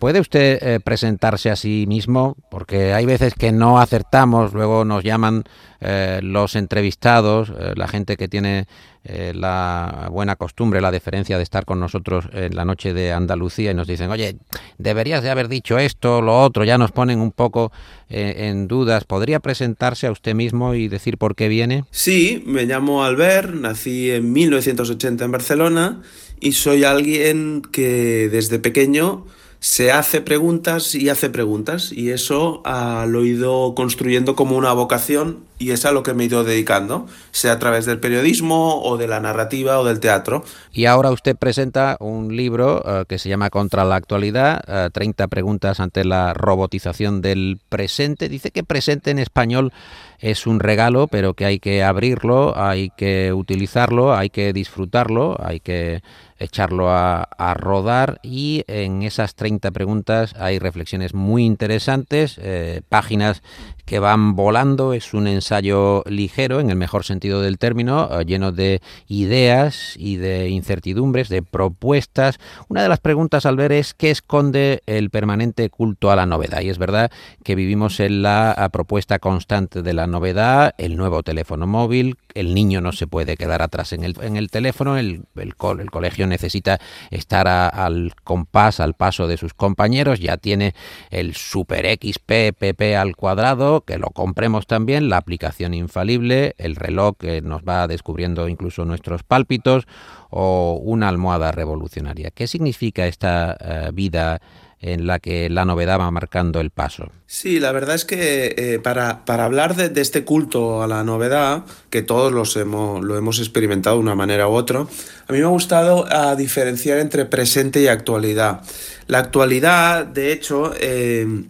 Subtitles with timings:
[0.00, 2.34] ¿Puede usted eh, presentarse a sí mismo?
[2.50, 5.44] Porque hay veces que no acertamos, luego nos llaman
[5.82, 8.66] eh, los entrevistados, eh, la gente que tiene
[9.02, 13.74] la buena costumbre, la deferencia de estar con nosotros en la noche de Andalucía y
[13.74, 14.36] nos dicen, oye,
[14.76, 17.72] deberías de haber dicho esto, lo otro, ya nos ponen un poco
[18.10, 19.04] en dudas.
[19.04, 21.86] ¿Podría presentarse a usted mismo y decir por qué viene?
[21.90, 26.02] Sí, me llamo Albert, nací en 1980 en Barcelona
[26.40, 29.26] y soy alguien que desde pequeño
[29.60, 32.62] se hace preguntas y hace preguntas y eso
[33.06, 36.42] lo he ido construyendo como una vocación y es a lo que me he ido
[36.42, 40.42] dedicando, sea a través del periodismo o de la narrativa o del teatro.
[40.72, 45.28] Y ahora usted presenta un libro eh, que se llama Contra la actualidad, 30 eh,
[45.28, 48.30] preguntas ante la robotización del presente.
[48.30, 49.74] Dice que presente en español
[50.18, 55.60] es un regalo, pero que hay que abrirlo, hay que utilizarlo, hay que disfrutarlo, hay
[55.60, 56.02] que
[56.40, 63.42] echarlo a, rodar y en esas 30 preguntas hay reflexiones muy interesantes, eh, páginas
[63.84, 68.52] que van volando, es un ensayo ligero, en el mejor sentido del término, eh, lleno
[68.52, 72.38] de ideas y de incertidumbres, de propuestas.
[72.68, 76.60] Una de las preguntas al ver es qué esconde el permanente culto a la novedad.
[76.60, 77.10] Y es verdad
[77.42, 82.80] que vivimos en la propuesta constante de la novedad, el nuevo teléfono móvil, el niño
[82.80, 86.80] no se puede quedar atrás en el, en el teléfono, el, el, el colegio necesita
[87.10, 90.74] estar al compás, al paso de sus compañeros, ya tiene
[91.10, 97.16] el Super XP PP al cuadrado, que lo compremos también, la aplicación infalible, el reloj
[97.18, 99.86] que nos va descubriendo incluso nuestros pálpitos
[100.30, 102.30] o una almohada revolucionaria.
[102.30, 104.40] ¿Qué significa esta eh, vida?
[104.80, 107.12] En la que la novedad va marcando el paso.
[107.26, 112.02] Sí, la verdad es que eh, para, hablar de, este culto a la novedad, que
[112.02, 115.48] todos los hemos, lo hemos experimentado de una manera u otra, a mí me ha
[115.48, 118.62] gustado a diferenciar entre presente y actualidad.
[119.06, 121.44] La actualidad, de hecho, eh,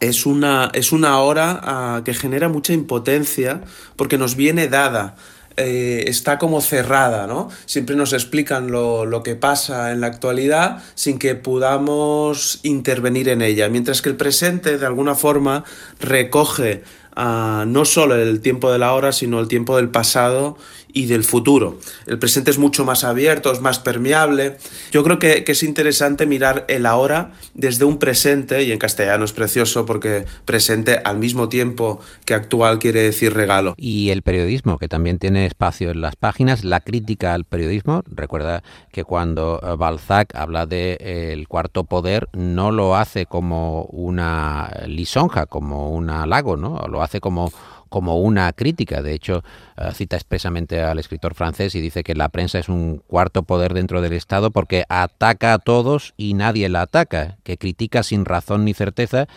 [0.00, 3.60] es una, es una hora ah, que genera mucha impotencia
[3.96, 5.16] porque nos viene dada.
[5.56, 7.48] Eh, está como cerrada, ¿no?
[7.66, 13.40] Siempre nos explican lo, lo, que pasa en la actualidad sin que podamos intervenir en
[13.40, 15.62] ella, mientras que el presente de alguna forma
[16.00, 16.82] recoge
[17.16, 20.56] no solo el tiempo de la hora, sino el tiempo del pasado
[20.94, 21.78] y del futuro.
[22.06, 24.56] El presente es mucho más abierto, es más permeable.
[24.92, 29.32] Yo creo que, es interesante mirar el ahora desde un presente, y en castellano es
[29.32, 33.74] precioso porque presente al mismo tiempo que actual quiere decir regalo.
[33.76, 38.02] Y el periodismo, que también tiene espacio en las páginas, la crítica al periodismo.
[38.06, 38.62] Recuerda
[38.92, 44.70] que cuando eh, Balzac habla de eh, el cuarto poder, no lo hace como una
[44.86, 46.80] lisonja, como un halago, ¿no?
[46.88, 47.52] Lo hace como
[47.94, 49.02] como una crítica.
[49.02, 49.44] De hecho,
[49.76, 53.72] eh, cita expresamente al escritor francés y dice que la prensa es un cuarto poder
[53.72, 58.64] dentro del Estado porque ataca a todos y nadie la ataca, que critica sin razón
[58.64, 59.28] ni certeza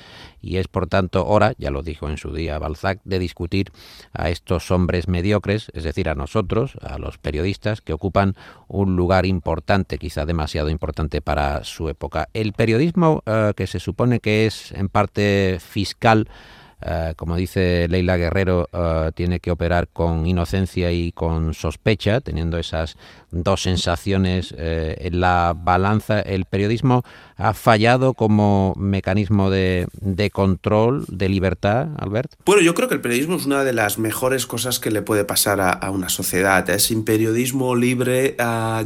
[0.41, 3.71] y es por tanto hora, ya lo dijo en su día Balzac, de discutir
[4.11, 8.35] a estos hombres mediocres, es decir, a nosotros, a los periodistas, que ocupan
[8.67, 12.29] un lugar importante, quizá demasiado importante para su época.
[12.33, 16.27] El periodismo, eh, que se supone que es en parte fiscal,
[16.79, 22.59] eh, como dice Leila Guerrero, eh, tiene que operar con inocencia y con sospecha, teniendo
[22.59, 22.97] esas
[23.31, 26.19] dos sensaciones eh, en la balanza.
[26.19, 27.03] El periodismo
[27.35, 29.87] ha fallado como mecanismo de,
[30.31, 32.33] control, de libertad, Albert.
[32.45, 35.25] Bueno, yo creo que el periodismo es una de las mejores cosas que le puede
[35.25, 36.65] pasar a, una sociedad.
[36.77, 38.35] Sin periodismo libre,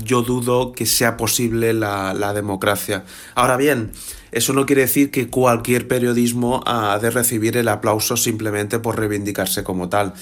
[0.04, 3.04] yo dudo que sea posible la democracia.
[3.36, 3.92] Ahora bien,
[4.32, 9.64] eso no quiere decir que cualquier periodismo ha de recibir el aplauso simplemente por reivindicarse
[9.64, 10.14] como tal.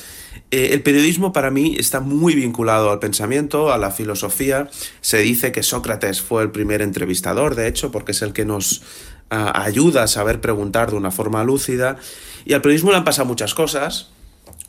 [0.51, 4.69] Eh, el periodismo para mí está muy vinculado al pensamiento, a la filosofía.
[5.01, 8.81] Se dice que Sócrates fue el primer entrevistador, de hecho, porque es el que nos
[9.29, 11.97] ayuda a saber preguntar de una forma lúcida.
[12.45, 14.09] Y al periodismo le han pasado muchas cosas.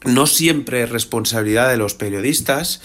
[0.05, 2.81] No siempre es responsabilidad de los periodistas,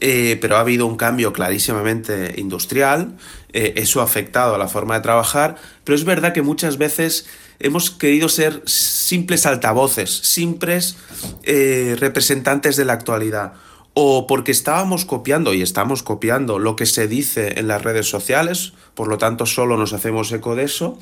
[0.00, 3.16] eh, pero ha habido un cambio clarísimamente industrial.
[3.52, 7.26] Eh, eso ha afectado a la forma de trabajar, pero es verdad que muchas veces
[7.58, 10.96] hemos querido ser simples altavoces, simples
[11.42, 13.52] eh, representantes de la actualidad,
[13.94, 18.72] o porque estábamos copiando y estamos copiando lo que se dice en las redes sociales,
[18.94, 20.98] por lo tanto solo nos hacemos eco de eso,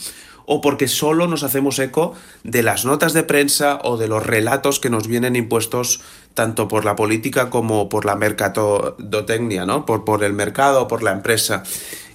[0.46, 4.80] o porque solo nos hacemos eco de las notas de prensa o de los relatos
[4.80, 6.00] que nos vienen impuestos
[6.32, 9.84] tanto por la política como por la mercadotecnia, ¿no?
[9.84, 11.64] Por, por el mercado por la empresa.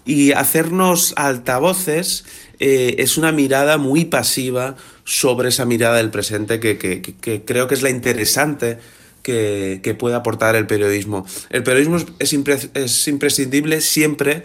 [0.05, 2.25] Y hacernos altavoces
[2.59, 7.81] eh, es una mirada muy pasiva sobre esa mirada del presente que, creo que es
[7.81, 8.79] la interesante
[9.23, 11.25] que, puede aportar el periodismo.
[11.49, 12.35] El periodismo es,
[12.73, 14.43] es imprescindible siempre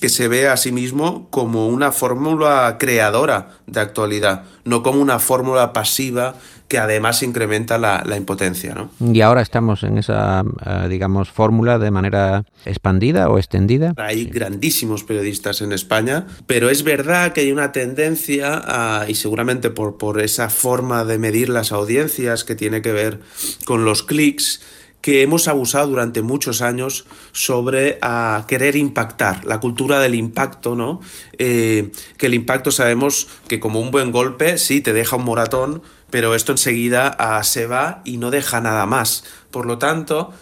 [0.00, 5.18] que se ve a sí mismo como una fórmula creadora de actualidad, no como una
[5.18, 6.34] fórmula pasiva
[6.68, 8.74] que además incrementa la, impotencia.
[8.74, 8.90] ¿no?
[9.12, 13.94] Y ahora estamos en esa, eh, digamos, fórmula de manera expandida o extendida.
[13.96, 19.98] Hay grandísimos periodistas en España, pero es verdad que hay una tendencia, y seguramente por,
[19.98, 23.20] por esa forma de medir las audiencias que tiene que ver
[23.64, 24.60] con los clics,
[25.04, 31.02] que hemos abusado durante muchos años sobre a querer impactar, la cultura del impacto, ¿no?
[31.36, 35.82] Eh, que el impacto sabemos que como un buen golpe, sí, te deja un moratón,
[36.14, 39.24] pero esto enseguida se va y no deja nada más.
[39.50, 40.32] Por lo tanto,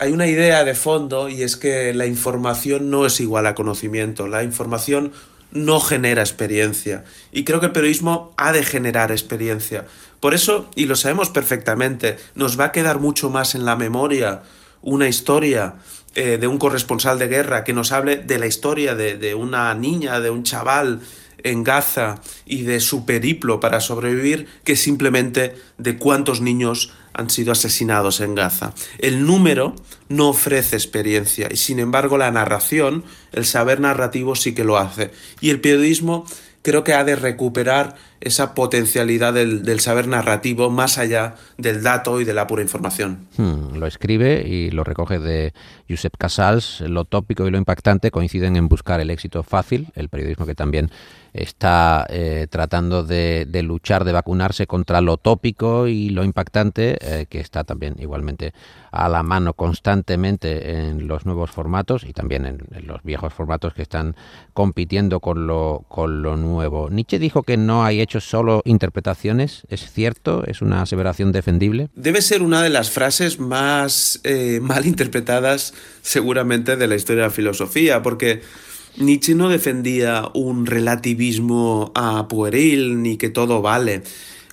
[0.00, 4.26] hay una idea de fondo y es que la información no es igual a conocimiento,
[4.26, 5.12] la información
[5.52, 7.04] no genera experiencia.
[7.30, 9.84] Y creo que el periodismo ha de generar experiencia.
[10.18, 14.42] Por eso, y lo sabemos perfectamente, nos va a quedar mucho más en la memoria
[14.80, 15.76] una historia
[16.16, 20.18] eh, de un corresponsal de guerra que nos hable de la historia de una niña,
[20.18, 21.00] de un chaval
[21.44, 27.52] en Gaza y de su periplo para sobrevivir que simplemente de cuántos niños han sido
[27.52, 28.74] asesinados en Gaza.
[28.98, 29.74] El número
[30.08, 35.10] no ofrece experiencia y sin embargo la narración, el saber narrativo sí que lo hace.
[35.40, 36.26] Y el periodismo
[36.62, 42.24] creo que ha de recuperar esa potencialidad del, saber narrativo más allá del dato y
[42.24, 43.26] de la pura información.
[43.36, 45.52] Hmm, lo escribe y lo recoge de
[45.88, 46.80] Josep Casals.
[46.82, 50.90] Lo tópico y lo impactante coinciden en buscar el éxito fácil, el periodismo que también
[51.32, 57.40] está eh, tratando de, luchar, de vacunarse contra lo tópico y lo impactante, eh, que
[57.40, 58.52] está también igualmente
[58.90, 63.82] a la mano constantemente en los nuevos formatos y también en, los viejos formatos que
[63.82, 64.14] están
[64.52, 66.90] compitiendo con lo, con lo nuevo.
[66.90, 70.44] Nietzsche dijo que no hay hechos solo interpretaciones, ¿es cierto?
[70.46, 71.88] ¿Es una aseveración defendible?
[71.94, 75.72] Debe ser una de las frases más eh, mal interpretadas
[76.02, 78.42] seguramente de la historia de la filosofía, porque
[78.98, 84.02] Nietzsche no defendía un relativismo a pueril ni que todo vale.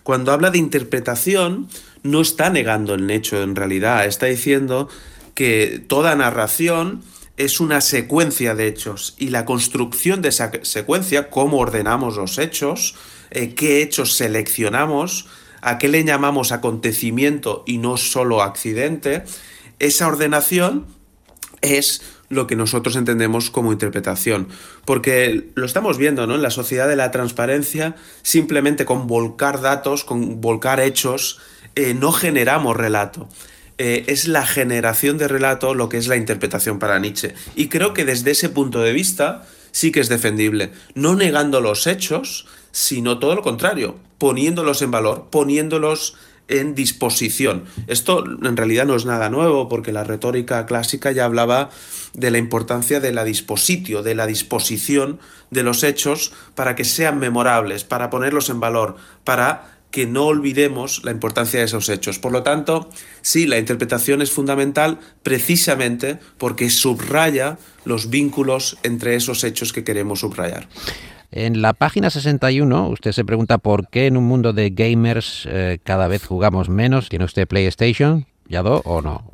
[0.04, 1.68] Cuando habla de interpretación,
[2.04, 4.88] no está negando el hecho en realidad, está diciendo
[5.36, 7.02] que toda narración
[7.36, 12.96] es una secuencia de hechos y la construcción de esa secuencia, cómo ordenamos los hechos,
[13.32, 15.28] eh, qué hechos seleccionamos,
[15.62, 19.24] a qué le llamamos acontecimiento y no solo accidente,
[19.80, 20.86] esa ordenación
[21.62, 24.48] es lo que nosotros entendemos como interpretación.
[24.86, 26.36] Porque lo estamos viendo, ¿no?
[26.36, 31.40] En la sociedad de la transparencia, simplemente con volcar datos, con volcar hechos,
[31.76, 33.28] eh, no generamos relato.
[33.78, 37.34] Eh, es la generación de relato lo que es la interpretación para Nietzsche.
[37.56, 40.72] Y creo que desde ese punto de vista sí que es defendible.
[40.96, 46.16] No negando los hechos, sino todo lo contrario, poniéndolos en valor, poniéndolos
[46.50, 47.66] en disposición.
[47.88, 51.70] Esto en realidad no es nada nuevo porque la retórica clásica ya hablaba
[52.14, 55.20] de la importancia de la dispositio, de la disposición
[55.52, 61.04] de los hechos para que sean memorables, para ponerlos en valor, para que no olvidemos
[61.04, 62.20] la importancia de esos hechos.
[62.20, 62.90] Por lo tanto,
[63.22, 70.20] sí, la interpretación es fundamental precisamente porque subraya los vínculos entre esos hechos que queremos
[70.20, 70.68] subrayar.
[71.32, 75.80] En la página 61 usted se pregunta por qué en un mundo de gamers eh,
[75.84, 77.10] cada vez jugamos menos.
[77.10, 78.26] ¿Tiene usted PlayStation?
[78.48, 79.32] ¿Ya do o no?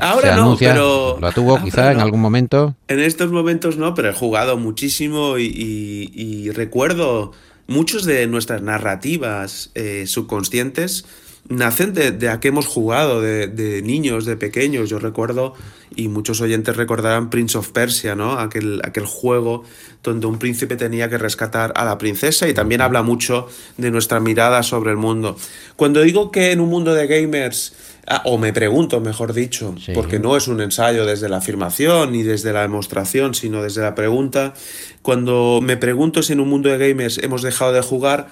[0.00, 1.18] Ahora no, pero...
[1.20, 2.74] ¿Lo tuvo quizá en algún momento?
[2.88, 7.32] En estos momentos no, pero he jugado muchísimo y, recuerdo
[7.66, 11.04] muchos de nuestras narrativas eh, subconscientes
[11.48, 14.88] nacen de, a que hemos jugado, de, niños, de pequeños.
[14.88, 15.54] Yo recuerdo,
[15.94, 18.38] y muchos oyentes recordarán Prince of Persia, ¿no?
[18.38, 19.64] Aquel, aquel juego
[20.02, 24.20] donde un príncipe tenía que rescatar a la princesa y también habla mucho de nuestra
[24.20, 25.36] mirada sobre el mundo.
[25.76, 27.74] Cuando digo que en un mundo de gamers,
[28.06, 32.22] ah, o me pregunto, mejor dicho, porque no es un ensayo desde la afirmación ni
[32.22, 34.54] desde la demostración, sino desde la pregunta,
[35.02, 38.28] cuando me pregunto si en un mundo de gamers hemos dejado de jugar,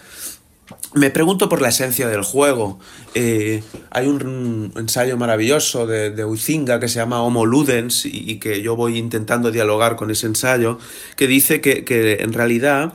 [0.95, 2.79] me pregunto por la esencia del juego.
[3.15, 8.77] Eh, hay un ensayo maravilloso de, de que se llama Homo Ludens y, que yo
[8.77, 10.79] voy intentando dialogar con ese ensayo,
[11.17, 12.93] que dice que, que en realidad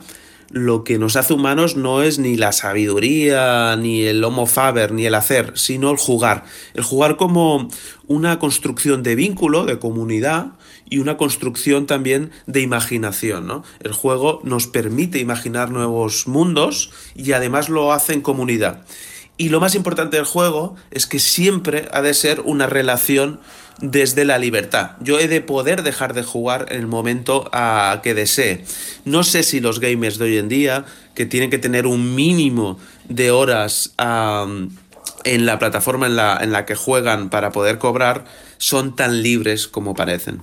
[0.50, 5.04] lo que nos hace humanos no es ni la sabiduría, ni el homo faber, ni
[5.04, 6.44] el hacer, sino el jugar.
[6.74, 7.68] El jugar como
[8.06, 10.52] una construcción de vínculo, de comunidad,
[10.90, 13.46] y una construcción también de imaginación.
[13.46, 13.64] ¿no?
[13.80, 18.84] El juego nos permite imaginar nuevos mundos y además lo hace en comunidad.
[19.36, 23.40] Y lo más importante del juego es que siempre ha de ser una relación
[23.80, 24.92] desde la libertad.
[25.00, 28.64] Yo he de poder dejar de jugar en el momento a que desee.
[29.04, 32.80] No sé si los gamers de hoy en día, que tienen que tener un mínimo
[33.08, 33.94] de horas
[35.24, 38.24] en la plataforma en la, en la que juegan para poder cobrar,
[38.58, 40.42] son tan libres como parecen.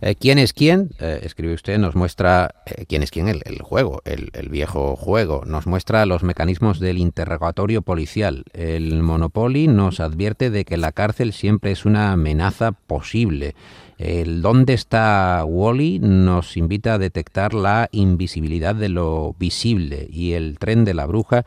[0.00, 0.90] Eh, ¿Quién es quién?
[1.00, 5.42] Eh, escribe usted, nos muestra eh, quién es quién el, juego, el, el, viejo juego.
[5.44, 8.44] Nos muestra los mecanismos del interrogatorio policial.
[8.52, 13.54] El Monopoly nos advierte de que la cárcel siempre es una amenaza posible.
[13.98, 15.98] El ¿Dónde está Wally?
[15.98, 21.44] nos invita a detectar la invisibilidad de lo visible y el tren de la bruja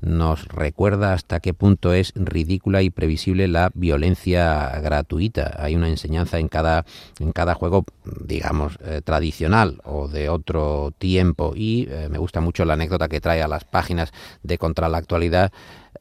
[0.00, 5.56] nos recuerda hasta qué punto es ridícula y previsible la violencia gratuita.
[5.58, 6.84] Hay una enseñanza en cada,
[7.18, 7.84] en cada juego,
[8.24, 11.52] digamos, eh, tradicional o de otro tiempo.
[11.54, 14.98] Y eh, me gusta mucho la anécdota que trae a las páginas de Contra la
[14.98, 15.52] Actualidad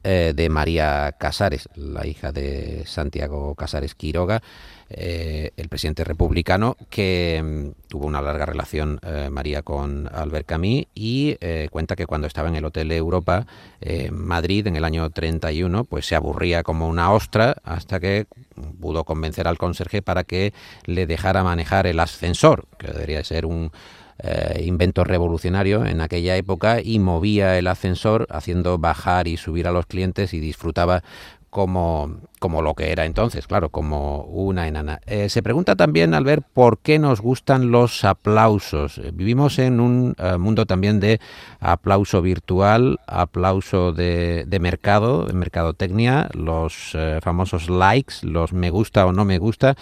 [0.01, 4.41] eh, de María Casares, la hija de Santiago Casares Quiroga,
[4.89, 10.85] eh, el presidente republicano, que mm, tuvo una larga relación eh, María con Albert Camus
[10.95, 11.35] y
[11.69, 13.45] cuenta que cuando estaba en el Hotel Europa
[13.81, 18.25] en Madrid en el año 31, pues se aburría como una ostra hasta que
[18.79, 20.53] pudo convencer al conserje para que
[20.85, 23.71] le dejara manejar el ascensor, que debería ser un
[24.21, 29.71] eh, invento revolucionario en aquella época y movía el ascensor haciendo bajar y subir a
[29.71, 31.03] los clientes y disfrutaba
[31.49, 34.99] como, como lo que era entonces, claro, como una enana.
[35.05, 38.97] Eh, se pregunta también al ver por qué nos gustan los aplausos.
[38.97, 41.19] Eh, vivimos en un uh, mundo también de
[41.59, 49.13] aplauso virtual, aplauso de, de mercado, de mercadotecnia, los famosos likes, los me gusta o
[49.13, 49.75] no me gusta.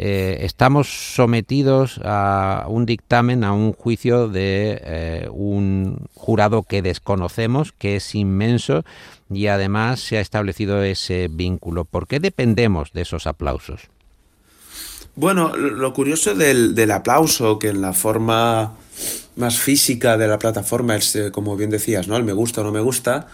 [0.00, 7.72] Eh, estamos sometidos a un dictamen, a un juicio de eh, un jurado que desconocemos,
[7.72, 8.84] que es inmenso
[9.28, 11.84] y además se ha establecido ese vínculo.
[11.84, 13.88] ¿Por qué dependemos de esos aplausos?
[15.16, 18.74] Bueno, lo curioso del, aplauso, que en la forma
[19.34, 22.16] más física de la plataforma es, eh, como bien decías, ¿no?
[22.16, 23.26] El me gusta o no me gusta,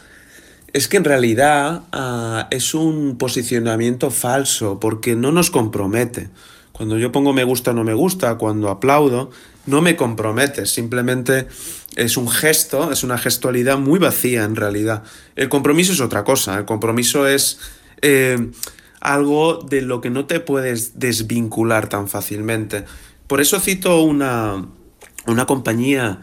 [0.73, 6.30] es que en realidad uh, es un posicionamiento falso porque no nos compromete.
[6.75, 9.31] Cuando yo pongo me gusta o no me gusta, cuando aplaudo,
[9.64, 11.47] no me compromete, simplemente
[11.95, 15.04] es un gesto, es una gestualidad muy vacía en realidad.
[15.37, 17.61] El compromiso es otra cosa, el compromiso es
[18.02, 18.50] eh,
[19.00, 22.85] algo de lo que no te puedes desvincular tan fácilmente.
[23.28, 24.66] Por eso cito una,
[25.28, 26.23] una compañía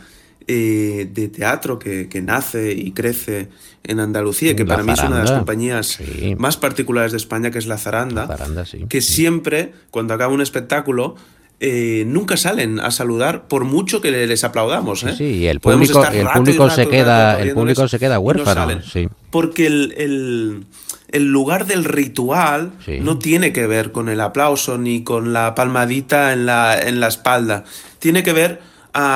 [0.53, 3.50] eh, de teatro que, que, nace y crece
[3.84, 6.36] en Andalucía, que La para mí es una de las compañías Sí.
[6.38, 8.86] más particulares de España, que es La Zaranda, La Zaranda, sí.
[8.89, 11.15] que siempre, cuando acaba un espectáculo,
[11.63, 15.03] eh, nunca salen a saludar por mucho que le- les aplaudamos.
[15.03, 15.13] ¿eh?
[15.15, 18.81] Sí, y el público, el público rato se queda, el público se queda no huérfano.
[18.81, 19.08] sí.
[19.29, 20.65] Porque el, el-
[21.12, 23.00] el lugar del ritual Sí.
[23.01, 27.08] no tiene que ver con el aplauso ni con la palmadita en la, en la
[27.10, 27.63] espalda.
[28.00, 28.60] Tiene que ver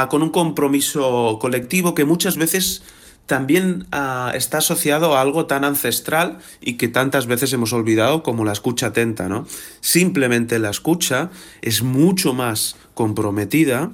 [0.10, 2.84] con un compromiso colectivo que muchas veces
[3.26, 3.88] también
[4.36, 8.88] está asociado a algo tan ancestral y que tantas veces hemos olvidado como la escucha
[8.88, 9.48] atenta, ¿no?
[9.82, 13.92] Simplemente la escucha es mucho más comprometida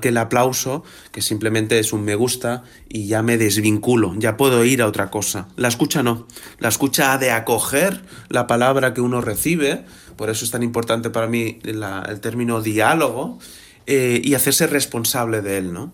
[0.00, 4.64] que el aplauso, que simplemente es un me gusta y ya me desvinculo, ya puedo
[4.64, 5.48] ir a otra cosa.
[5.56, 6.28] La escucha no.
[6.58, 9.84] La escucha ha de acoger la palabra que uno recibe,
[10.16, 13.38] por eso es tan importante para mí el término diálogo,
[13.86, 15.92] eh, y hacerse responsable de él, ¿no?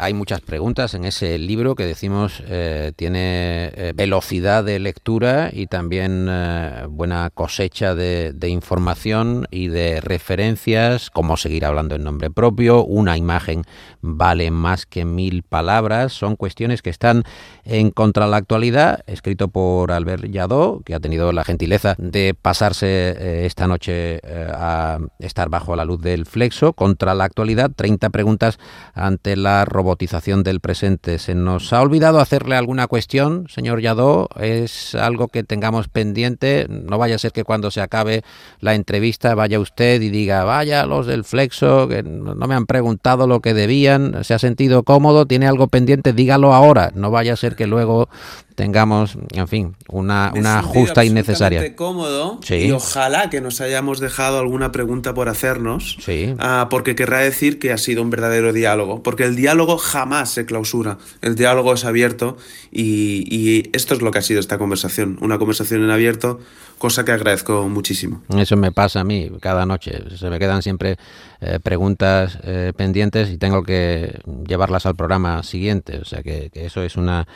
[0.00, 5.66] Hay muchas preguntas en ese libro que decimos eh, tiene eh, velocidad de lectura y
[5.66, 12.30] también eh, buena cosecha de, de información y de referencias, cómo seguir hablando en nombre
[12.30, 13.64] propio, una imagen
[14.00, 17.24] vale más que mil palabras, son cuestiones que están
[17.64, 23.46] en contra la actualidad, escrito por Albert Yadó, que ha tenido la gentileza de pasarse
[23.46, 24.20] esta noche
[24.52, 28.58] a estar bajo la luz del flexo, contra la actualidad, 30 preguntas
[28.94, 31.18] ante la robotización del presente.
[31.18, 34.28] ¿Se nos ha olvidado hacerle alguna cuestión, señor Yadó?
[34.38, 36.66] ¿Es algo que tengamos pendiente?
[36.68, 38.22] No vaya a ser que cuando se acabe
[38.60, 43.26] la entrevista vaya usted y diga, vaya los del flexo, que no me han preguntado
[43.26, 46.92] lo que debían, se ha sentido cómodo, tiene algo pendiente, dígalo ahora.
[46.94, 48.10] No vaya a ser que luego
[48.58, 51.60] tengamos, en fin, una, una justa innecesaria.
[51.60, 52.56] absolutamente cómodo Sí.
[52.56, 56.34] y ojalá que nos hayamos dejado alguna pregunta por hacernos, Sí.
[56.40, 60.44] ah, porque querrá decir que ha sido un verdadero diálogo, porque el diálogo jamás se
[60.44, 62.36] clausura, el diálogo es abierto
[62.72, 66.40] y, y esto es lo que ha sido esta conversación, una conversación en abierto,
[66.78, 68.22] cosa que agradezco muchísimo.
[68.36, 70.02] Eso me pasa a mí cada noche.
[70.16, 70.96] Se me quedan siempre
[71.40, 75.98] eh, preguntas eh, pendientes y tengo que llevarlas al programa siguiente.
[75.98, 77.26] O sea que, que eso es una,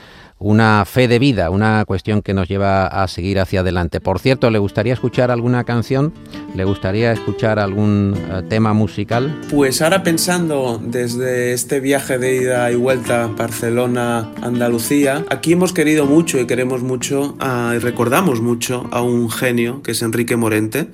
[0.43, 4.01] una fe de vida, una cuestión que nos lleva a seguir hacia adelante.
[4.01, 6.13] Por cierto, ¿le gustaría escuchar alguna canción?
[6.57, 9.41] ¿Le gustaría escuchar algún eh, tema musical?
[9.51, 16.41] Pues ahora pensando desde este viaje de ida y vuelta Barcelona-Andalucía, aquí hemos querido mucho
[16.41, 20.89] y queremos mucho ah, y recordamos mucho a un genio que es Enrique Morente,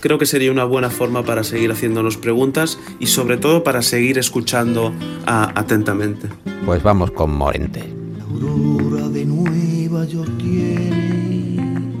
[0.00, 4.18] creo que sería una buena forma para seguir haciéndonos preguntas y sobre todo para seguir
[4.18, 4.92] escuchando
[5.26, 6.28] atentamente.
[6.66, 7.82] Pues vamos con Morente.
[8.18, 11.92] La aurora de Nueva York tiene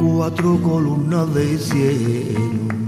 [0.00, 2.81] cuatro columnas de cielo